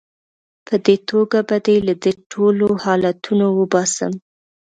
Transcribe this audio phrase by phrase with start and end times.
[0.67, 4.13] په دې توګه به دې له دې ټولو حالتونو وباسم.